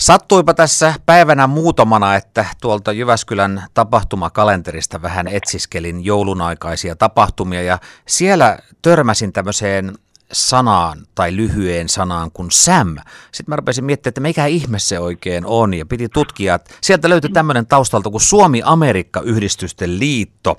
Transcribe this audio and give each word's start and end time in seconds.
Sattuipa 0.00 0.54
tässä 0.54 0.94
päivänä 1.06 1.46
muutamana, 1.46 2.14
että 2.14 2.44
tuolta 2.60 2.92
Jyväskylän 2.92 3.62
tapahtumakalenterista 3.74 5.02
vähän 5.02 5.28
etsiskelin 5.28 6.04
joulunaikaisia 6.04 6.96
tapahtumia 6.96 7.62
ja 7.62 7.78
siellä 8.06 8.58
törmäsin 8.82 9.32
tämmöiseen 9.32 9.94
sanaan 10.32 10.98
tai 11.14 11.36
lyhyeen 11.36 11.88
sanaan 11.88 12.30
kuin 12.30 12.50
Sam. 12.50 12.96
Sitten 13.32 13.52
mä 13.52 13.56
rupesin 13.56 13.84
miettimään, 13.84 14.10
että 14.10 14.20
mikä 14.20 14.46
ihme 14.46 14.78
se 14.78 15.00
oikein 15.00 15.46
on 15.46 15.74
ja 15.74 15.86
piti 15.86 16.08
tutkia. 16.08 16.54
Että 16.54 16.74
sieltä 16.80 17.08
löytyi 17.08 17.30
tämmöinen 17.30 17.66
taustalta 17.66 18.10
kuin 18.10 18.20
Suomi-Amerikka-yhdistysten 18.20 19.98
liitto. 19.98 20.56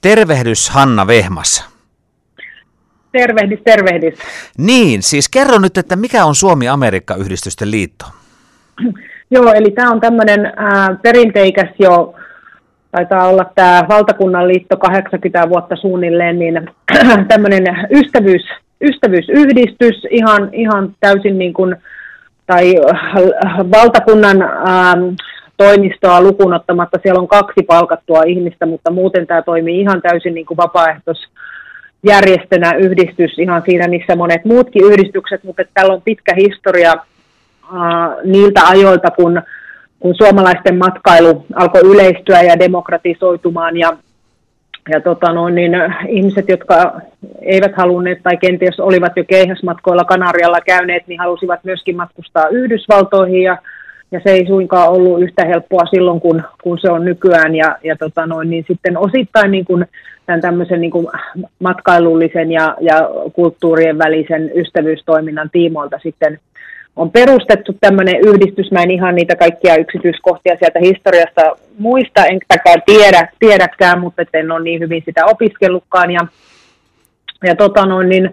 Tervehdys 0.00 0.70
Hanna 0.70 1.06
Vehmas. 1.06 1.64
Tervehdys, 3.12 3.60
tervehdys. 3.64 4.18
Niin, 4.58 5.02
siis 5.02 5.28
kerro 5.28 5.58
nyt, 5.58 5.78
että 5.78 5.96
mikä 5.96 6.24
on 6.24 6.34
Suomi-Amerikka-yhdistysten 6.34 7.70
liitto? 7.70 8.06
Joo, 9.30 9.52
eli 9.52 9.70
tämä 9.70 9.90
on 9.90 10.00
tämmöinen 10.00 10.46
äh, 10.46 10.88
perinteikäs 11.02 11.70
jo, 11.78 12.14
taitaa 12.90 13.28
olla 13.28 13.44
tämä 13.54 13.84
valtakunnan 13.88 14.48
liitto 14.48 14.76
80 14.76 15.48
vuotta 15.48 15.76
suunnilleen, 15.76 16.38
niin 16.38 16.70
tämmöinen 17.28 17.64
ystävyys, 17.90 18.42
ystävyysyhdistys 18.80 20.06
ihan, 20.10 20.48
ihan 20.52 20.94
täysin 21.00 21.38
niin 21.38 21.52
kuin, 21.52 21.76
tai 22.46 22.74
valtakunnan 23.70 24.42
ähm, 24.42 25.14
toimistoa 25.56 26.20
lukuun 26.20 26.54
ottamatta, 26.54 26.98
siellä 27.02 27.20
on 27.20 27.28
kaksi 27.28 27.62
palkattua 27.66 28.22
ihmistä, 28.22 28.66
mutta 28.66 28.90
muuten 28.90 29.26
tämä 29.26 29.42
toimii 29.42 29.80
ihan 29.80 30.02
täysin 30.02 30.34
niin 30.34 30.46
kuin 30.46 30.56
vapaaehtois 30.56 31.28
järjestönä 32.06 32.72
yhdistys 32.74 33.38
ihan 33.38 33.62
siinä, 33.66 33.88
missä 33.88 34.16
monet 34.16 34.44
muutkin 34.44 34.84
yhdistykset, 34.84 35.44
mutta 35.44 35.62
tällä 35.74 35.94
on 35.94 36.02
pitkä 36.02 36.34
historia 36.34 36.92
niiltä 38.24 38.60
ajoilta, 38.66 39.10
kun, 39.10 39.42
kun 40.00 40.14
suomalaisten 40.14 40.78
matkailu 40.78 41.46
alkoi 41.54 41.80
yleistyä 41.80 42.42
ja 42.42 42.58
demokratisoitumaan 42.58 43.76
ja 43.76 43.96
ja 44.88 45.00
tota 45.00 45.32
no, 45.32 45.48
niin 45.48 45.72
ihmiset, 46.08 46.48
jotka 46.48 47.00
eivät 47.42 47.72
halunneet 47.76 48.18
tai 48.22 48.36
kenties 48.36 48.80
olivat 48.80 49.12
jo 49.16 49.24
keihäsmatkoilla 49.24 50.04
Kanarialla 50.04 50.60
käyneet, 50.60 51.02
niin 51.06 51.20
halusivat 51.20 51.64
myöskin 51.64 51.96
matkustaa 51.96 52.48
Yhdysvaltoihin 52.48 53.42
ja, 53.42 53.58
ja 54.12 54.20
se 54.24 54.30
ei 54.30 54.46
suinkaan 54.46 54.88
ollut 54.88 55.22
yhtä 55.22 55.44
helppoa 55.44 55.86
silloin, 55.86 56.20
kun, 56.20 56.42
kun 56.62 56.78
se 56.78 56.90
on 56.90 57.04
nykyään. 57.04 57.54
Ja, 57.54 57.76
ja 57.84 57.96
tota 57.96 58.26
no, 58.26 58.42
niin 58.42 58.64
sitten 58.68 58.98
osittain 58.98 59.50
niin 59.50 59.64
kuin 59.64 59.86
tämän 60.26 60.40
tämmöisen 60.40 60.80
niin 60.80 60.90
kuin 60.90 61.06
matkailullisen 61.58 62.52
ja, 62.52 62.76
ja 62.80 63.10
kulttuurien 63.32 63.98
välisen 63.98 64.50
ystävyystoiminnan 64.54 65.50
tiimoilta 65.52 65.98
sitten– 66.02 66.38
on 66.96 67.10
perustettu 67.10 67.76
tämmöinen 67.80 68.16
yhdistys. 68.26 68.72
Mä 68.72 68.82
en 68.82 68.90
ihan 68.90 69.14
niitä 69.14 69.36
kaikkia 69.36 69.76
yksityiskohtia 69.76 70.56
sieltä 70.58 70.78
historiasta 70.78 71.42
muista, 71.78 72.24
enkä 72.24 72.46
tiedä, 72.86 73.28
tiedäkään, 73.38 74.00
mutta 74.00 74.22
en 74.34 74.50
ole 74.50 74.62
niin 74.62 74.80
hyvin 74.80 75.02
sitä 75.04 75.26
opiskellutkaan. 75.26 76.10
Ja, 76.10 76.20
ja, 77.44 77.56
tota 77.56 77.86
noin, 77.86 78.08
niin, 78.08 78.30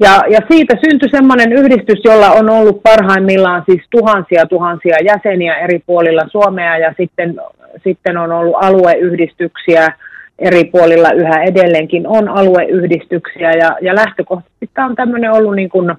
ja, 0.00 0.22
ja 0.30 0.40
siitä 0.50 0.74
syntyi 0.84 1.08
semmoinen 1.10 1.52
yhdistys, 1.52 2.04
jolla 2.04 2.30
on 2.30 2.50
ollut 2.50 2.82
parhaimmillaan 2.82 3.62
siis 3.66 3.82
tuhansia 3.90 4.46
tuhansia 4.46 4.96
jäseniä 5.04 5.56
eri 5.56 5.82
puolilla 5.86 6.22
Suomea 6.28 6.78
ja 6.78 6.94
sitten, 6.96 7.36
sitten 7.84 8.16
on 8.16 8.32
ollut 8.32 8.56
alueyhdistyksiä 8.60 9.92
eri 10.38 10.64
puolilla 10.64 11.12
yhä 11.12 11.42
edelleenkin 11.42 12.06
on 12.06 12.28
alueyhdistyksiä 12.28 13.52
ja, 13.52 13.76
ja 13.80 13.94
lähtökohtaisesti 13.94 14.70
tämä 14.74 14.86
on 14.86 14.96
tämmöinen 14.96 15.32
ollut 15.32 15.56
niin 15.56 15.68
kuin 15.68 15.94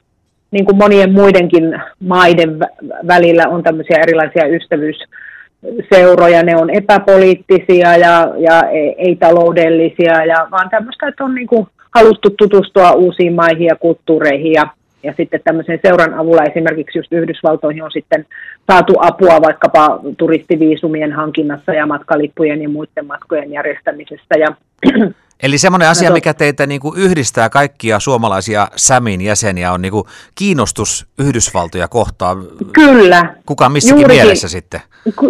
niin 0.55 0.65
kuin 0.65 0.77
monien 0.77 1.13
muidenkin 1.13 1.81
maiden 1.99 2.59
välillä 3.07 3.47
on 3.47 3.63
tämmöisiä 3.63 3.97
erilaisia 4.03 4.47
ystävyysseuroja, 4.47 6.43
ne 6.43 6.55
on 6.57 6.69
epäpoliittisia 6.69 7.97
ja, 7.97 8.33
ja 8.37 8.63
ei-taloudellisia, 8.97 10.25
ja, 10.25 10.47
vaan 10.51 10.69
tämmöistä, 10.69 11.07
että 11.07 11.23
on 11.23 11.35
niin 11.35 11.47
kuin 11.47 11.67
haluttu 11.95 12.29
tutustua 12.29 12.91
uusiin 12.91 13.33
maihin 13.33 13.67
ja 13.67 13.75
kulttuureihin 13.75 14.51
ja 14.51 14.67
ja 15.03 15.13
sitten 15.17 15.41
tämmöisen 15.43 15.79
seuran 15.85 16.13
avulla 16.13 16.43
esimerkiksi 16.43 16.99
just 16.99 17.13
Yhdysvaltoihin 17.13 17.83
on 17.83 17.91
sitten 17.91 18.25
saatu 18.71 18.93
apua 18.99 19.41
vaikkapa 19.41 19.99
turistiviisumien 20.17 21.11
hankinnassa 21.11 21.73
ja 21.73 21.85
matkalippujen 21.85 22.61
ja 22.61 22.69
muiden 22.69 23.05
matkojen 23.05 23.51
järjestämisestä. 23.51 24.35
Ja 24.39 24.47
Eli 25.43 25.57
semmoinen 25.57 25.89
asia, 25.89 26.11
mikä 26.11 26.33
teitä 26.33 26.65
niin 26.65 26.81
kuin 26.81 26.99
yhdistää 26.99 27.49
kaikkia 27.49 27.99
suomalaisia 27.99 28.67
SAMin 28.75 29.21
jäseniä, 29.21 29.71
on 29.71 29.81
niin 29.81 29.91
kuin 29.91 30.03
kiinnostus 30.35 31.05
Yhdysvaltoja 31.19 31.87
kohtaan. 31.87 32.37
Kyllä. 32.73 33.35
Kuka 33.45 33.69
missäkin 33.69 34.01
juurikin, 34.01 34.21
mielessä 34.21 34.47
sitten? 34.47 34.81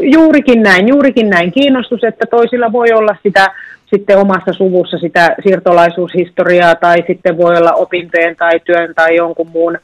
Juurikin 0.01 0.63
näin, 0.63 0.87
juurikin 0.87 1.29
näin. 1.29 1.51
Kiinnostus, 1.51 2.03
että 2.03 2.25
toisilla 2.25 2.71
voi 2.71 2.91
olla 2.91 3.15
sitä 3.23 3.51
sitten 3.85 4.17
omassa 4.17 4.53
suvussa 4.53 4.97
sitä 4.97 5.35
siirtolaisuushistoriaa 5.43 6.75
tai 6.75 7.03
sitten 7.07 7.37
voi 7.37 7.57
olla 7.57 7.71
opintojen 7.71 8.35
tai 8.35 8.59
työn 8.59 8.95
tai 8.95 9.15
jonkun 9.15 9.47
muun, 9.47 9.77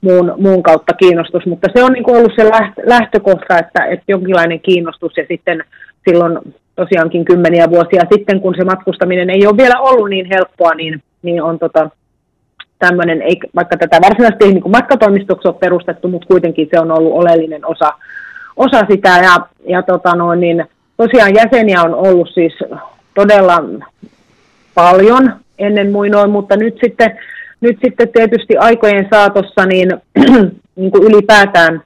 muun, 0.00 0.34
muun 0.38 0.62
kautta 0.62 0.92
kiinnostus, 0.94 1.46
mutta 1.46 1.68
se 1.72 1.84
on 1.84 1.92
niin 1.92 2.04
kuin 2.04 2.16
ollut 2.16 2.32
se 2.36 2.50
lähtökohta, 2.86 3.58
että, 3.58 3.84
että 3.84 4.04
jonkinlainen 4.08 4.60
kiinnostus 4.60 5.16
ja 5.16 5.24
sitten 5.28 5.64
silloin 6.08 6.38
tosiaankin 6.78 7.24
kymmeniä 7.24 7.70
vuosia 7.70 8.02
sitten, 8.12 8.40
kun 8.40 8.54
se 8.56 8.64
matkustaminen 8.64 9.30
ei 9.30 9.46
ole 9.46 9.56
vielä 9.56 9.80
ollut 9.80 10.10
niin 10.10 10.26
helppoa, 10.34 10.74
niin, 10.74 11.02
niin 11.22 11.42
on 11.42 11.58
tota, 11.58 11.90
tämmöinen, 12.78 13.22
vaikka 13.56 13.76
tätä 13.76 13.98
varsinaisesti 14.00 14.44
ei 14.44 14.52
niin 14.52 14.70
matkatoimistoksi 14.70 15.48
ole 15.48 15.56
perustettu, 15.60 16.08
mutta 16.08 16.26
kuitenkin 16.26 16.68
se 16.70 16.80
on 16.80 16.90
ollut 16.90 17.12
oleellinen 17.12 17.66
osa, 17.66 17.92
osa 18.56 18.80
sitä. 18.90 19.08
Ja, 19.08 19.36
ja 19.68 19.82
tota 19.82 20.16
noin, 20.16 20.40
niin 20.40 20.64
tosiaan 20.96 21.34
jäseniä 21.34 21.82
on 21.82 21.94
ollut 21.94 22.28
siis 22.34 22.52
todella 23.14 23.64
paljon 24.74 25.34
ennen 25.58 25.92
muinoin, 25.92 26.30
mutta 26.30 26.56
nyt 26.56 26.78
sitten, 26.84 27.18
nyt 27.60 27.78
sitten 27.84 28.08
tietysti 28.08 28.56
aikojen 28.56 29.06
saatossa 29.10 29.66
niin, 29.66 29.88
niin 30.76 30.90
kuin 30.90 31.04
ylipäätään 31.04 31.82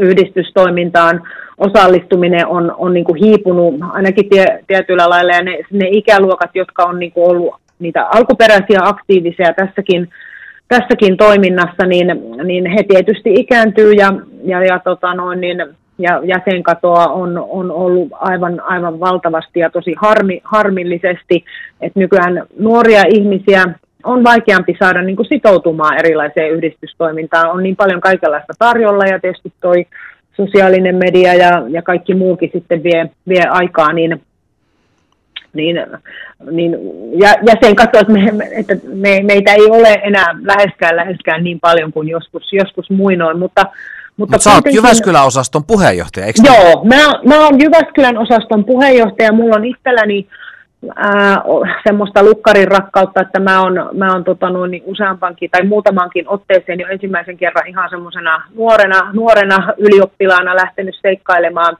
yhdistystoimintaan. 0.00 1.22
Osallistuminen 1.58 2.46
on, 2.46 2.74
on 2.78 2.94
niin 2.94 3.04
kuin 3.04 3.24
hiipunut 3.24 3.74
ainakin 3.92 4.28
tie, 4.28 4.46
tietyllä 4.66 5.10
lailla 5.10 5.32
ja 5.32 5.42
ne, 5.42 5.58
ne 5.72 5.88
ikäluokat, 5.90 6.50
jotka 6.54 6.84
on 6.84 6.98
niin 6.98 7.12
kuin 7.12 7.30
ollut 7.30 7.54
niitä 7.78 8.06
alkuperäisiä 8.06 8.78
aktiivisia 8.82 9.52
tässäkin, 9.52 10.08
tässäkin 10.68 11.16
toiminnassa, 11.16 11.86
niin, 11.86 12.06
niin 12.44 12.66
he 12.66 12.82
tietysti 12.88 13.34
ikääntyy 13.34 13.92
ja, 13.92 14.12
ja, 14.44 14.64
ja, 14.64 14.78
tota 14.84 15.14
noin, 15.14 15.40
niin, 15.40 15.66
ja 15.98 16.20
jäsenkatoa 16.24 17.06
on, 17.06 17.38
on 17.38 17.70
ollut 17.70 18.08
aivan, 18.12 18.60
aivan 18.60 19.00
valtavasti 19.00 19.60
ja 19.60 19.70
tosi 19.70 19.94
harmi, 19.96 20.40
harmillisesti, 20.44 21.44
että 21.80 22.00
nykyään 22.00 22.46
nuoria 22.58 23.02
ihmisiä 23.08 23.64
on 24.04 24.24
vaikeampi 24.24 24.76
saada 24.78 25.02
niin 25.02 25.16
kuin 25.16 25.28
sitoutumaan 25.28 25.98
erilaiseen 25.98 26.50
yhdistystoimintaan. 26.50 27.50
On 27.50 27.62
niin 27.62 27.76
paljon 27.76 28.00
kaikenlaista 28.00 28.52
tarjolla 28.58 29.04
ja 29.04 29.20
tietysti 29.20 29.52
toi 29.60 29.86
sosiaalinen 30.36 30.96
media 30.96 31.34
ja, 31.34 31.62
ja 31.68 31.82
kaikki 31.82 32.14
muukin 32.14 32.50
sitten 32.52 32.82
vie, 32.82 33.10
vie 33.28 33.42
aikaa, 33.50 33.92
niin, 33.92 34.22
niin, 35.52 35.76
niin 36.50 36.78
ja, 37.18 37.34
ja 37.46 37.54
sen 37.60 37.76
katsoo, 37.76 38.00
että, 38.00 38.12
me, 38.12 38.48
että 38.52 38.76
me, 38.94 39.20
meitä 39.22 39.52
ei 39.52 39.66
ole 39.70 40.00
enää 40.02 40.38
läheskään, 40.42 40.96
läheskään 40.96 41.44
niin 41.44 41.60
paljon 41.60 41.92
kuin 41.92 42.08
joskus, 42.08 42.52
joskus 42.52 42.90
muinoin, 42.90 43.38
mutta 43.38 43.64
mutta 44.16 44.36
Mut 44.36 44.42
sä 44.42 44.50
oot 44.50 44.64
Jyväskylän-osaston 44.72 45.64
puheenjohtaja, 45.64 46.26
eikö 46.26 46.40
Joo, 46.44 46.84
mä, 46.84 46.96
mä 47.24 47.44
oon 47.44 47.60
Jyväskylän 47.60 48.18
osaston 48.18 48.64
puheenjohtaja. 48.64 49.32
Mulla 49.32 49.56
on 49.56 49.64
itselläni 49.64 50.26
ää, 50.96 51.42
semmoista 51.86 52.22
lukkarin 52.22 52.68
rakkautta, 52.68 53.22
että 53.22 53.40
mä 53.40 53.62
oon, 53.62 53.90
mä 53.92 54.12
oon 54.12 54.24
tota, 54.24 54.50
noin, 54.50 54.70
niin 54.70 54.82
useampankin 54.86 55.50
tai 55.50 55.66
muutamankin 55.66 56.28
otteeseen 56.28 56.80
jo 56.80 56.86
ensimmäisen 56.88 57.36
kerran 57.36 57.66
ihan 57.66 57.90
semmoisena 57.90 58.42
nuorena, 58.54 59.10
nuorena 59.12 59.72
ylioppilaana 59.78 60.56
lähtenyt 60.56 60.94
seikkailemaan, 61.02 61.76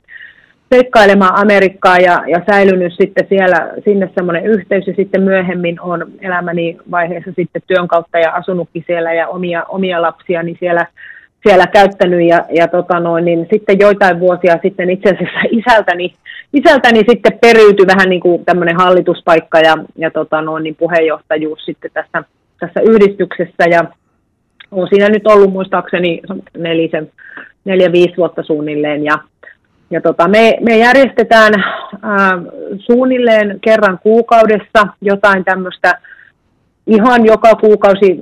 seikkailemaan 0.74 1.38
Amerikkaa 1.40 1.98
ja, 1.98 2.22
ja 2.26 2.40
säilynyt 2.50 2.92
sitten 2.92 3.26
siellä 3.28 3.70
sinne 3.84 4.10
semmoinen 4.14 4.46
yhteys. 4.46 4.86
Ja 4.86 4.94
sitten 4.96 5.22
myöhemmin 5.22 5.80
on 5.80 6.06
elämäni 6.20 6.76
vaiheessa 6.90 7.30
sitten 7.36 7.62
työn 7.66 7.88
kautta 7.88 8.18
ja 8.18 8.32
asunutkin 8.32 8.84
siellä 8.86 9.12
ja 9.12 9.28
omia, 9.28 9.64
omia 9.68 10.02
lapsia 10.02 10.42
niin 10.42 10.56
siellä 10.60 10.86
siellä 11.46 11.66
käyttänyt. 11.66 12.28
Ja, 12.28 12.44
ja 12.50 12.68
tota 12.68 13.00
noin, 13.00 13.24
niin 13.24 13.46
sitten 13.52 13.80
joitain 13.80 14.20
vuosia 14.20 14.58
sitten 14.62 14.90
itse 14.90 15.08
asiassa 15.08 15.40
isältäni, 15.50 16.14
isältäni 16.56 16.98
sitten 17.08 17.38
periytyi 17.40 17.86
vähän 17.86 18.08
niin 18.08 18.20
kuin 18.20 18.44
tämmöinen 18.44 18.76
hallituspaikka 18.76 19.58
ja, 19.58 19.76
ja 19.96 20.10
tota 20.10 20.42
noin, 20.42 20.62
niin 20.62 20.76
puheenjohtajuus 20.76 21.64
sitten 21.64 21.90
tässä, 21.94 22.24
tässä 22.60 22.80
yhdistyksessä. 22.80 23.64
Ja 23.70 23.84
on 24.70 24.88
siinä 24.88 25.08
nyt 25.08 25.26
ollut 25.26 25.52
muistaakseni 25.52 26.20
nelisen, 26.58 27.10
neljä, 27.64 27.92
viisi 27.92 28.16
vuotta 28.16 28.42
suunnilleen. 28.42 29.04
Ja, 29.04 29.18
ja 29.90 30.00
tota, 30.00 30.28
me, 30.28 30.58
me 30.60 30.78
järjestetään 30.78 31.52
ää, 32.02 32.38
suunnilleen 32.78 33.58
kerran 33.60 33.98
kuukaudessa 34.02 34.86
jotain 35.00 35.44
tämmöistä. 35.44 35.98
Ihan 36.86 37.26
joka 37.26 37.54
kuukausi 37.54 38.20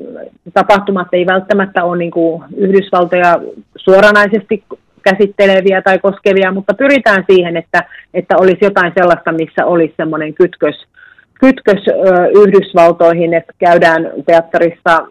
tapahtumat 0.55 1.09
ei 1.13 1.27
välttämättä 1.27 1.85
ole 1.85 1.99
niin 1.99 2.11
kuin 2.11 2.45
Yhdysvaltoja 2.57 3.41
suoranaisesti 3.77 4.65
käsitteleviä 5.05 5.83
tai 5.83 5.99
koskevia, 5.99 6.53
mutta 6.53 6.75
pyritään 6.75 7.25
siihen, 7.31 7.57
että, 7.57 7.85
että 8.15 8.37
olisi 8.37 8.65
jotain 8.65 8.93
sellaista, 8.99 9.33
missä 9.33 9.67
olisi 9.67 9.95
semmoinen 9.97 10.35
kytkös, 10.35 10.85
kytkös 11.41 11.83
Yhdysvaltoihin, 12.35 13.35
että 13.35 13.53
käydään 13.59 14.11
teatterissa 14.27 15.07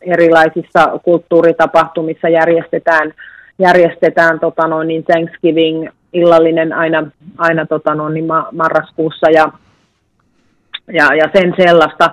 erilaisissa 0.00 0.98
kulttuuritapahtumissa 1.02 2.28
järjestetään, 2.28 3.14
järjestetään 3.58 4.40
tota 4.40 4.68
noin, 4.68 4.88
niin 4.88 5.04
Thanksgiving 5.04 5.88
illallinen 6.12 6.72
aina, 6.72 7.06
aina 7.38 7.66
tota 7.66 7.94
noin, 7.94 8.14
niin 8.14 8.26
marraskuussa 8.52 9.30
ja, 9.30 9.52
ja, 10.92 11.14
ja 11.14 11.28
sen 11.32 11.54
sellaista. 11.56 12.10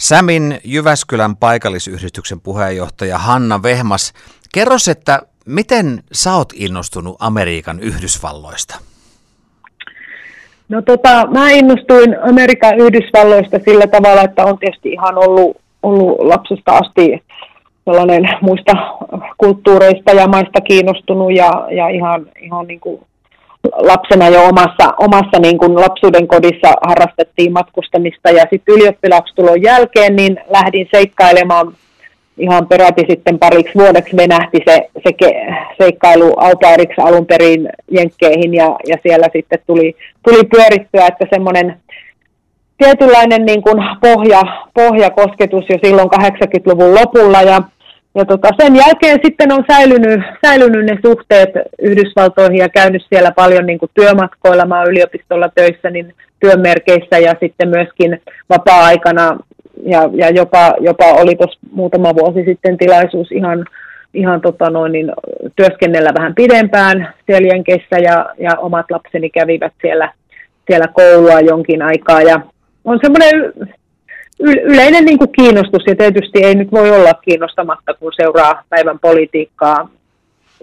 Sämin 0.00 0.58
Jyväskylän 0.64 1.36
paikallisyhdistyksen 1.36 2.40
puheenjohtaja 2.40 3.18
Hanna 3.18 3.62
Vehmas, 3.62 4.12
kerros, 4.54 4.88
että 4.88 5.22
miten 5.46 6.02
sä 6.12 6.34
oot 6.34 6.52
innostunut 6.54 7.16
Amerikan 7.18 7.80
Yhdysvalloista? 7.80 8.78
No 10.68 10.82
tota, 10.82 11.26
mä 11.26 11.50
innostuin 11.50 12.16
Amerikan 12.28 12.80
Yhdysvalloista 12.80 13.58
sillä 13.64 13.86
tavalla, 13.86 14.22
että 14.22 14.44
on 14.44 14.58
tietysti 14.58 14.88
ihan 14.88 15.18
ollut, 15.18 15.56
ollut 15.82 16.18
lapsesta 16.20 16.72
asti 16.72 17.22
sellainen 17.84 18.22
muista 18.40 18.72
kulttuureista 19.38 20.12
ja 20.12 20.26
maista 20.26 20.60
kiinnostunut 20.60 21.36
ja, 21.36 21.66
ja 21.70 21.88
ihan, 21.88 22.26
ihan 22.42 22.66
niin 22.66 22.80
kuin 22.80 23.00
lapsena 23.72 24.28
jo 24.28 24.44
omassa, 24.44 24.94
omassa 24.98 25.38
niin 25.38 25.58
kuin 25.58 25.74
lapsuuden 25.74 26.28
kodissa 26.28 26.72
harrastettiin 26.86 27.52
matkustamista 27.52 28.30
ja 28.30 28.46
sitten 28.50 28.74
ylioppilaksi 28.74 29.34
jälkeen 29.62 30.16
niin 30.16 30.40
lähdin 30.48 30.88
seikkailemaan 30.94 31.72
ihan 32.40 32.66
peräti 32.66 33.04
sitten 33.08 33.38
pariksi 33.38 33.74
vuodeksi 33.74 34.16
venähti 34.16 34.58
se, 34.68 34.88
se 35.02 35.12
ke, 35.12 35.46
seikkailu 35.78 36.32
aupairiksi 36.36 37.00
alun 37.00 37.26
perin 37.26 37.68
Jenkkeihin 37.90 38.54
ja, 38.54 38.76
ja 38.88 38.96
siellä 39.02 39.26
sitten 39.32 39.58
tuli, 39.66 39.96
tuli 40.24 40.44
pyörittyä, 40.44 41.06
että 41.06 41.26
semmoinen 41.34 41.76
tietynlainen 42.78 43.46
niin 43.46 43.62
kuin 43.62 43.78
pohja, 44.00 44.42
pohjakosketus 44.74 45.64
jo 45.68 45.78
silloin 45.84 46.08
80-luvun 46.08 46.94
lopulla 46.94 47.42
ja 47.42 47.62
ja 48.14 48.24
tota, 48.24 48.48
sen 48.60 48.76
jälkeen 48.76 49.20
sitten 49.24 49.52
on 49.52 49.64
säilynyt, 49.70 50.20
säilynyt 50.46 50.84
ne 50.84 50.98
suhteet 51.06 51.50
Yhdysvaltoihin 51.82 52.58
ja 52.58 52.68
käynyt 52.68 53.02
siellä 53.08 53.32
paljon 53.32 53.66
niin 53.66 53.78
kuin 53.78 53.90
työmatkoilla. 53.94 54.64
Mä 54.64 54.80
olen 54.80 54.90
yliopistolla 54.90 55.48
töissä 55.54 55.90
niin 55.90 56.14
työmerkeissä 56.40 57.18
ja 57.18 57.34
sitten 57.40 57.68
myöskin 57.68 58.22
vapaa-aikana 58.48 59.38
ja, 59.84 60.10
ja 60.12 60.30
jopa, 60.30 60.74
jopa 60.80 61.04
oli 61.04 61.34
tuossa 61.36 61.60
muutama 61.72 62.14
vuosi 62.14 62.44
sitten 62.44 62.78
tilaisuus 62.78 63.32
ihan, 63.32 63.64
ihan 64.14 64.40
tota 64.40 64.70
noin, 64.70 64.92
niin, 64.92 65.12
työskennellä 65.56 66.10
vähän 66.18 66.34
pidempään 66.34 67.14
siellä 67.26 67.48
Jenkeissä 67.48 67.98
ja, 67.98 68.26
ja 68.38 68.50
omat 68.58 68.86
lapseni 68.90 69.30
kävivät 69.30 69.72
siellä, 69.82 70.12
siellä 70.66 70.88
koulua 70.88 71.40
jonkin 71.40 71.82
aikaa 71.82 72.22
ja 72.22 72.40
on 72.84 72.98
semmoinen 73.02 73.52
yleinen 74.40 75.04
niin 75.04 75.18
kuin 75.18 75.32
kiinnostus, 75.32 75.82
ja 75.86 75.96
tietysti 75.96 76.44
ei 76.44 76.54
nyt 76.54 76.72
voi 76.72 76.90
olla 76.90 77.14
kiinnostamatta, 77.14 77.94
kun 77.94 78.12
seuraa 78.16 78.62
päivän 78.68 78.98
politiikkaa. 78.98 79.88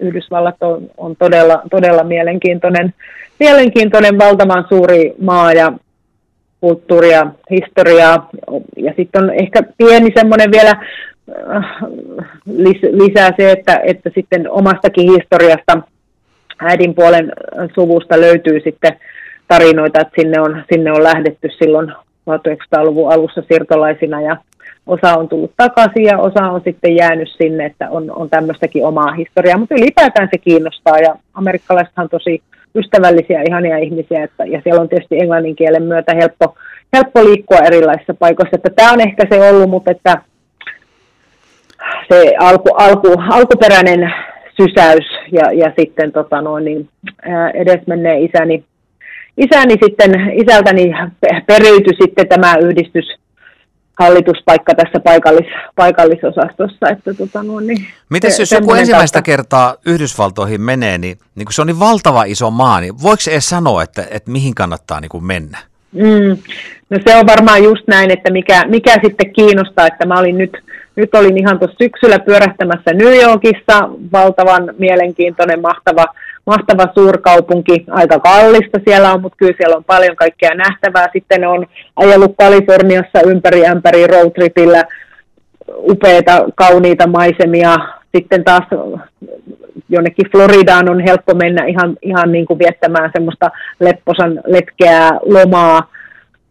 Yhdysvallat 0.00 0.56
on, 0.60 0.90
on 0.96 1.16
todella, 1.16 1.62
todella 1.70 2.04
mielenkiintoinen, 2.04 2.94
mielenkiintoinen, 3.40 4.18
valtavan 4.18 4.64
suuri 4.68 5.14
maa 5.22 5.52
ja 5.52 5.72
kulttuuria, 6.60 7.26
historiaa, 7.50 8.28
ja 8.76 8.92
sitten 8.96 9.24
on 9.24 9.30
ehkä 9.30 9.62
pieni 9.78 10.10
semmoinen 10.14 10.50
vielä 10.52 10.70
äh, 10.70 11.64
lisää 12.90 13.30
se, 13.36 13.50
että, 13.52 13.80
että 13.84 14.10
sitten 14.14 14.50
omastakin 14.50 15.12
historiasta 15.12 15.82
äidin 16.60 16.94
puolen 16.94 17.32
suvusta 17.74 18.20
löytyy 18.20 18.60
sitten 18.60 18.98
tarinoita, 19.48 20.00
että 20.00 20.22
sinne 20.22 20.40
on, 20.40 20.62
sinne 20.72 20.92
on 20.92 21.02
lähdetty 21.02 21.48
silloin 21.58 21.92
1900-luvun 22.30 23.12
alussa 23.12 23.42
siirtolaisina 23.48 24.20
ja 24.20 24.36
osa 24.86 25.14
on 25.14 25.28
tullut 25.28 25.52
takaisin 25.56 26.04
ja 26.04 26.18
osa 26.18 26.44
on 26.44 26.60
sitten 26.64 26.96
jäänyt 26.96 27.28
sinne, 27.28 27.66
että 27.66 27.90
on, 27.90 28.10
on 28.10 28.30
tämmöistäkin 28.30 28.86
omaa 28.86 29.12
historiaa, 29.12 29.58
mutta 29.58 29.74
ylipäätään 29.74 30.28
se 30.32 30.38
kiinnostaa 30.38 30.98
ja 30.98 31.14
amerikkalaisethan 31.34 32.08
tosi 32.08 32.42
ystävällisiä, 32.78 33.42
ihania 33.48 33.78
ihmisiä 33.78 34.24
että, 34.24 34.44
ja 34.44 34.60
siellä 34.64 34.80
on 34.80 34.88
tietysti 34.88 35.18
englannin 35.18 35.56
kielen 35.56 35.82
myötä 35.82 36.14
helppo, 36.14 36.54
helppo 36.96 37.24
liikkua 37.24 37.58
erilaisissa 37.58 38.14
paikoissa, 38.14 38.56
että 38.56 38.70
tämä 38.76 38.92
on 38.92 39.00
ehkä 39.00 39.26
se 39.30 39.50
ollut, 39.50 39.70
mutta 39.70 39.90
että 39.90 40.22
se 42.08 42.34
alku, 42.38 42.74
alku, 42.74 43.14
alkuperäinen 43.30 44.12
sysäys 44.56 45.06
ja, 45.32 45.52
ja 45.52 45.72
sitten 45.78 46.12
tota 46.12 46.40
noin, 46.40 46.64
niin, 46.64 46.88
edesmenneen 47.54 48.22
isäni 48.22 48.64
isäni 49.38 49.74
sitten, 49.82 50.10
isältäni 50.32 50.92
periytyi 51.46 51.96
sitten 52.02 52.28
tämä 52.28 52.54
yhdistys 52.62 53.18
hallituspaikka 53.98 54.74
tässä 54.74 55.00
paikallis, 55.00 55.46
paikallisosastossa. 55.76 56.88
Että 56.90 57.14
tota, 57.14 57.42
no, 57.42 57.60
niin 57.60 57.86
Miten 58.10 58.30
jos 58.38 58.52
joku 58.52 58.72
ensimmäistä 58.72 59.16
tautta... 59.16 59.26
kertaa 59.26 59.74
Yhdysvaltoihin 59.86 60.60
menee, 60.60 60.98
niin, 60.98 61.18
niin 61.34 61.46
kun 61.46 61.52
se 61.52 61.60
on 61.60 61.66
niin 61.66 61.80
valtava 61.80 62.24
iso 62.24 62.50
maa, 62.50 62.80
niin 62.80 63.02
voiko 63.02 63.20
se 63.20 63.30
edes 63.30 63.48
sanoa, 63.48 63.82
että, 63.82 64.06
että 64.10 64.30
mihin 64.30 64.54
kannattaa 64.54 65.00
niin 65.00 65.08
kuin 65.08 65.24
mennä? 65.24 65.58
Mm, 65.92 66.36
no 66.90 66.98
se 67.06 67.16
on 67.16 67.26
varmaan 67.26 67.62
just 67.62 67.82
näin, 67.86 68.10
että 68.10 68.32
mikä, 68.32 68.64
mikä 68.68 68.94
sitten 69.04 69.32
kiinnostaa, 69.32 69.86
että 69.86 70.06
mä 70.06 70.18
olin 70.18 70.38
nyt, 70.38 70.56
nyt 70.96 71.14
olin 71.14 71.38
ihan 71.38 71.58
tuossa 71.58 71.76
syksyllä 71.78 72.18
pyörähtämässä 72.18 72.92
New 72.92 73.22
Yorkissa, 73.22 73.88
valtavan 74.12 74.74
mielenkiintoinen, 74.78 75.60
mahtava 75.60 76.06
mahtava 76.48 76.92
suurkaupunki, 76.94 77.84
aika 77.90 78.18
kallista 78.18 78.78
siellä 78.86 79.12
on, 79.12 79.20
mutta 79.20 79.36
kyllä 79.36 79.54
siellä 79.56 79.76
on 79.76 79.84
paljon 79.84 80.16
kaikkea 80.16 80.54
nähtävää. 80.54 81.08
Sitten 81.12 81.48
on 81.48 81.66
ajellut 81.96 82.34
Kaliforniassa 82.38 83.20
ympäri 83.26 83.66
ämpäri 83.66 84.06
roadtripillä 84.06 84.84
upeita, 85.68 86.44
kauniita 86.54 87.06
maisemia. 87.06 87.74
Sitten 88.16 88.44
taas 88.44 88.66
jonnekin 89.88 90.30
Floridaan 90.30 90.88
on 90.88 91.00
helppo 91.00 91.34
mennä 91.34 91.66
ihan, 91.66 91.96
ihan 92.02 92.32
niin 92.32 92.46
kuin 92.46 92.58
viettämään 92.58 93.10
semmoista 93.12 93.50
lepposan 93.80 94.40
letkeää 94.46 95.10
lomaa. 95.22 95.90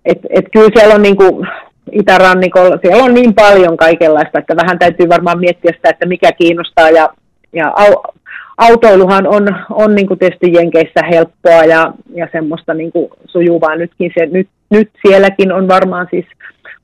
Et, 0.06 0.20
et 0.30 0.46
kyllä 0.54 0.70
siellä 0.76 0.96
on 0.96 1.02
niin 1.02 1.18
kuin 1.18 1.48
itärannikolla, 1.92 2.78
siellä 2.82 3.04
on 3.04 3.14
niin 3.14 3.34
paljon 3.34 3.78
kaikenlaista, 3.78 4.40
että 4.40 4.56
vähän 4.56 4.80
täytyy 4.80 5.10
varmaan 5.10 5.40
miettiä 5.40 5.72
sitä, 5.76 5.90
että 5.90 6.06
mikä 6.06 6.32
kiinnostaa 6.32 6.90
ja, 6.90 7.10
ja 7.54 7.74
au, 7.76 8.04
autoiluhan 8.58 9.28
on, 9.28 9.48
on 9.70 9.96
niin 9.96 10.08
kuin 10.08 10.20
tietysti 10.20 10.54
Jenkeissä 10.54 11.00
helppoa 11.12 11.64
ja, 11.64 11.94
ja 12.16 12.28
semmoista 12.32 12.74
niin 12.74 12.92
kuin 12.92 13.10
sujuvaa 13.26 13.76
nytkin. 13.76 14.12
Se, 14.20 14.26
nyt, 14.26 14.48
nyt 14.70 14.90
sielläkin 15.08 15.52
on 15.52 15.68
varmaan 15.68 16.08
siis 16.10 16.26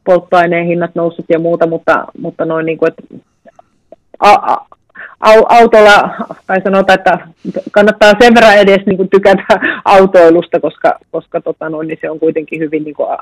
polttoaineen 0.04 0.66
hinnat 0.66 0.96
noussut 0.96 1.26
ja 1.30 1.40
muuta, 1.40 1.68
mutta, 1.68 2.06
mutta 2.20 2.46
noin 2.46 2.66
niin 2.66 2.78
kuin, 2.78 2.92
että 2.92 3.04
a, 4.20 4.32
a, 4.32 4.66
autolla, 5.50 6.10
tai 6.48 6.62
sanotaan, 6.62 7.00
että 7.00 7.18
kannattaa 7.72 8.14
sen 8.22 8.34
verran 8.36 8.58
edes 8.58 8.86
niin 8.86 8.98
kuin 8.98 9.10
tykätä 9.10 9.44
autoilusta, 9.86 10.60
koska, 10.60 11.00
koska 11.12 11.42
tota 11.42 11.70
noin, 11.70 11.88
niin 11.88 11.98
se 12.02 12.10
on 12.10 12.20
kuitenkin 12.20 12.60
hyvin 12.60 12.84
niin 12.84 12.96
kuin 12.96 13.18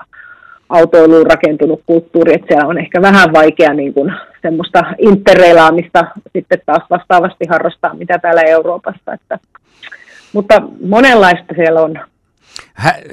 autoiluun 0.72 1.26
rakentunut 1.26 1.82
kulttuuri, 1.86 2.34
että 2.34 2.48
siellä 2.48 2.68
on 2.68 2.80
ehkä 2.80 3.02
vähän 3.02 3.34
vaikea 3.34 3.74
niin 3.74 3.94
kuin 3.94 4.14
semmoista 4.42 4.84
interreilaamista 4.98 6.06
sitten 6.34 6.62
taas 6.66 6.84
vastaavasti 6.90 7.46
harrastaa, 7.50 7.94
mitä 7.94 8.20
täällä 8.20 8.42
Euroopassa. 8.42 9.14
Että, 9.14 9.40
mutta 10.34 10.62
monenlaista 10.88 11.54
siellä 11.56 11.82
on. 11.82 12.00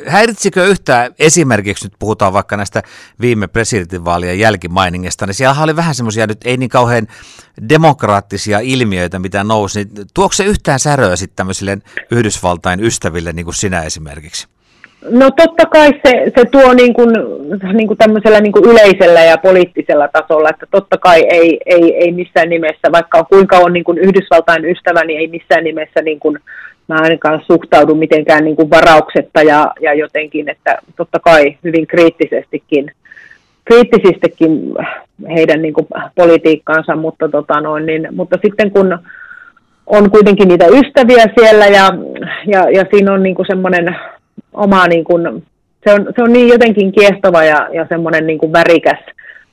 Häiritsikö 0.07 0.65
yhtään, 0.65 1.15
esimerkiksi 1.19 1.87
nyt 1.87 1.93
puhutaan 1.99 2.33
vaikka 2.33 2.57
näistä 2.57 2.83
viime 3.21 3.47
presidentinvaalien 3.47 4.39
jälkimainingista, 4.39 5.27
niin 5.27 5.35
siellä 5.35 5.63
oli 5.63 5.77
vähän 5.77 5.95
semmoisia 5.95 6.27
nyt 6.27 6.39
ei 6.45 6.57
niin 6.57 6.71
kauhean 6.71 7.07
demokraattisia 7.69 8.59
ilmiöitä, 8.59 9.19
mitä 9.19 9.45
nousi, 9.45 9.85
niin 9.85 10.07
tuokse 10.15 10.37
se 10.37 10.51
yhtään 10.51 10.79
säröä 10.81 11.17
sitten 11.17 11.37
tämmöisille 11.37 11.79
Yhdysvaltain 12.11 12.85
ystäville, 12.85 13.33
niin 13.33 13.45
kuin 13.45 13.55
sinä 13.55 13.83
esimerkiksi? 13.83 14.49
No 15.11 15.31
totta 15.31 15.67
kai 15.67 15.89
se, 16.07 16.33
se 16.39 16.45
tuo 16.45 16.73
niin 16.73 16.95
kuin, 16.95 17.11
niin 17.73 17.87
kuin 17.87 17.99
tämmöisellä 17.99 18.41
niin 18.41 18.53
kuin 18.53 18.65
yleisellä 18.65 19.21
ja 19.21 19.39
poliittisella 19.39 20.09
tasolla, 20.09 20.51
että 20.51 20.67
totta 20.71 20.97
kai 20.97 21.27
ei, 21.31 21.61
ei, 21.67 21.97
ei 21.97 22.13
missään 22.13 22.49
nimessä, 22.49 22.93
vaikka 22.93 23.19
on 23.19 23.27
kuinka 23.31 23.59
on 23.59 23.73
niin 23.73 23.85
kuin 23.85 23.99
Yhdysvaltain 23.99 24.65
ystävä, 24.65 25.05
niin 25.05 25.21
ei 25.21 25.29
missään 25.29 25.65
nimessä 25.65 26.03
niin 26.03 26.21
kuin, 26.21 26.39
mä 26.89 26.97
ainakaan 27.01 27.43
suhtaudu 27.47 27.95
mitenkään 27.95 28.45
niin 28.45 28.57
kuin 28.57 28.71
varauksetta 28.71 29.43
ja, 29.43 29.73
ja 29.81 29.95
jotenkin, 29.95 30.49
että 30.49 30.79
totta 30.97 31.19
kai 31.19 31.57
hyvin 31.65 31.87
kriittisestikin, 31.87 32.91
kriittisistikin 33.65 34.75
heidän 35.35 35.63
niin 35.63 35.75
kuin 35.75 35.87
politiikkaansa, 36.15 36.97
mutta, 36.97 37.29
tota 37.29 37.61
noin, 37.61 37.87
niin, 37.87 38.09
mutta 38.11 38.39
sitten 38.45 38.71
kun 38.71 38.99
on 39.87 40.11
kuitenkin 40.11 40.49
niitä 40.49 40.67
ystäviä 40.67 41.25
siellä 41.39 41.67
ja, 41.67 41.91
ja, 42.47 42.71
ja 42.71 42.85
siinä 42.91 43.13
on 43.13 43.23
niin 43.23 43.35
kuin 43.35 43.47
semmoinen 43.47 43.97
oma, 44.53 44.87
niin 44.87 45.05
kuin, 45.05 45.47
se, 45.85 45.93
on, 45.93 46.07
se 46.17 46.23
on 46.23 46.33
niin 46.33 46.49
jotenkin 46.49 46.93
kiehtova 46.93 47.45
ja, 47.45 47.69
ja 47.73 47.87
semmoinen 47.89 48.27
niin 48.27 48.39
kuin 48.39 48.53
värikäs, 48.53 48.99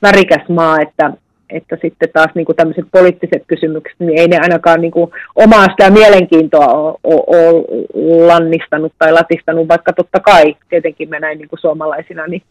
värikäs 0.02 0.48
maa, 0.48 0.80
että, 0.80 1.12
että 1.50 1.76
sitten 1.82 2.08
taas 2.12 2.30
niin 2.34 2.44
kuin 2.44 2.56
tämmöiset 2.56 2.84
poliittiset 2.92 3.42
kysymykset, 3.46 3.96
niin 3.98 4.18
ei 4.18 4.28
ne 4.28 4.38
ainakaan 4.38 4.80
niin 4.80 4.90
kuin 4.90 5.10
omaa 5.36 5.66
sitä 5.70 5.90
mielenkiintoa 5.90 6.98
ole 7.04 7.64
lannistanut 8.26 8.92
tai 8.98 9.12
latistanut, 9.12 9.68
vaikka 9.68 9.92
totta 9.92 10.20
kai 10.20 10.56
tietenkin 10.68 11.10
me 11.10 11.20
näin 11.20 11.38
niin 11.38 11.48
kuin 11.48 11.60
suomalaisina 11.60 12.26
niin 12.26 12.42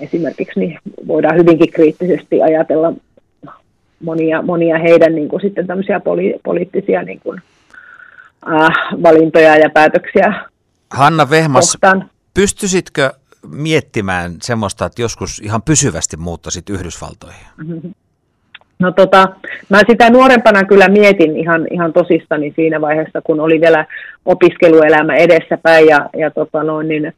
esimerkiksi 0.00 0.60
niin 0.60 0.78
voidaan 1.06 1.36
hyvinkin 1.36 1.72
kriittisesti 1.72 2.42
ajatella 2.42 2.92
monia, 4.04 4.42
monia 4.42 4.78
heidän 4.78 5.14
niin 5.14 5.28
kuin 5.28 5.40
sitten 5.40 5.66
poli, 6.04 6.34
poliittisia 6.44 7.02
niin 7.02 7.20
kuin, 7.20 7.40
äh, 8.52 8.68
valintoja 9.02 9.56
ja 9.56 9.70
päätöksiä 9.70 10.34
Hanna 10.90 11.30
Vehmas, 11.30 11.72
kohtaan. 11.72 12.10
pystyisitkö 12.34 13.12
miettimään 13.46 14.32
semmoista, 14.42 14.86
että 14.86 15.02
joskus 15.02 15.40
ihan 15.40 15.62
pysyvästi 15.62 16.16
muuttaisit 16.16 16.70
Yhdysvaltoihin? 16.70 17.46
No 18.78 18.92
tota, 18.92 19.28
mä 19.68 19.80
sitä 19.90 20.10
nuorempana 20.10 20.64
kyllä 20.64 20.88
mietin 20.88 21.36
ihan, 21.36 21.66
ihan 21.70 21.92
tosistani 21.92 22.52
siinä 22.56 22.80
vaiheessa, 22.80 23.20
kun 23.20 23.40
oli 23.40 23.60
vielä 23.60 23.86
opiskeluelämä 24.24 25.14
edessäpäin 25.16 25.86
ja, 25.86 26.10
ja 26.18 26.30
tota 26.30 26.62
noin, 26.62 26.88
niin 26.88 27.12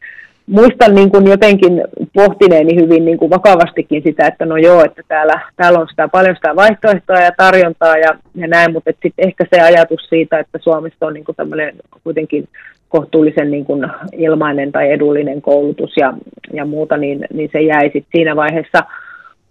muistan 0.46 0.94
niin 0.94 1.10
kuin 1.10 1.26
jotenkin 1.26 1.72
pohtineeni 2.20 2.76
hyvin 2.82 3.04
niin 3.04 3.18
kuin 3.18 3.30
vakavastikin 3.30 4.02
sitä, 4.06 4.26
että 4.26 4.46
no 4.46 4.56
joo, 4.56 4.84
että 4.84 5.02
täällä, 5.08 5.40
täällä 5.56 5.78
on 5.78 5.88
sitä, 5.88 6.08
paljon 6.08 6.36
sitä 6.36 6.56
vaihtoehtoa 6.56 7.16
ja 7.16 7.30
tarjontaa 7.36 7.96
ja, 7.96 8.14
ja 8.34 8.48
näin, 8.48 8.72
mutta 8.72 8.90
sitten 8.90 9.28
ehkä 9.28 9.46
se 9.54 9.60
ajatus 9.60 10.00
siitä, 10.08 10.38
että 10.38 10.58
Suomessa 10.62 11.06
on 11.06 11.14
niin 11.14 11.24
kuin 11.24 11.36
tämmöinen 11.36 11.76
kuitenkin 12.04 12.48
kohtuullisen 12.88 13.50
niin 13.50 13.64
kuin 13.64 13.86
ilmainen 14.12 14.72
tai 14.72 14.90
edullinen 14.90 15.42
koulutus 15.42 15.96
ja, 15.96 16.14
ja 16.52 16.64
muuta, 16.64 16.96
niin, 16.96 17.26
niin 17.32 17.48
se 17.52 17.60
jäi 17.60 17.84
sitten 17.84 18.12
siinä 18.12 18.36
vaiheessa. 18.36 18.78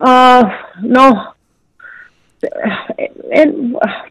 Uh, 0.03 0.49
no, 0.81 1.33
en, 3.29 3.53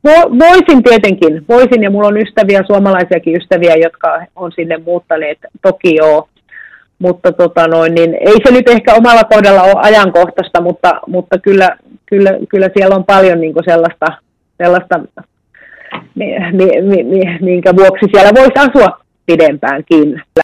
vo, 0.05 0.39
voisin 0.39 0.83
tietenkin, 0.83 1.45
voisin 1.49 1.83
ja 1.83 1.91
mulla 1.91 2.09
on 2.09 2.21
ystäviä, 2.21 2.63
suomalaisiakin 2.67 3.37
ystäviä, 3.37 3.75
jotka 3.75 4.27
on 4.37 4.53
sinne 4.53 4.77
muuttaneet, 4.77 5.39
toki 5.63 5.95
joo, 5.95 6.29
mutta 6.99 7.33
tota 7.33 7.69
noin, 7.69 7.95
niin 7.95 8.15
ei 8.21 8.37
se 8.47 8.53
nyt 8.53 8.69
ehkä 8.69 8.95
omalla 8.95 9.25
kohdalla 9.25 9.63
ole 9.63 9.75
ajankohtaista, 9.77 10.61
mutta, 10.61 11.01
mutta 11.07 11.39
kyllä, 11.39 11.77
kyllä, 12.07 12.31
kyllä 12.49 12.69
siellä 12.77 12.97
on 12.97 13.05
paljon 13.05 13.41
niin 13.41 13.55
sellaista, 13.65 14.07
sellaista 14.63 15.01
minkä 17.41 17.77
vuoksi 17.77 18.07
siellä 18.13 18.31
voisi 18.35 18.53
asua 18.59 18.99
pidempäänkin. 19.27 20.23